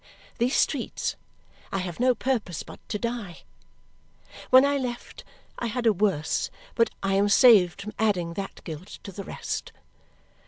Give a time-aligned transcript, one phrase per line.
[0.39, 1.15] These streets!
[1.71, 3.41] I have no purpose but to die.
[4.49, 5.23] When I left,
[5.59, 9.71] I had a worse, but I am saved from adding that guilt to the rest.